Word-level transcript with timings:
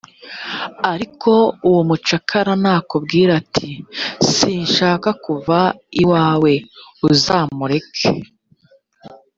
ariko 0.91 1.31
uwo 1.67 1.81
mucakara 1.89 2.53
nakubwira 2.63 3.31
ati 3.41 3.69
«sinshaka 4.35 5.09
kuva 5.23 5.59
iwawe 6.01 6.53
uzamureke» 7.09 8.09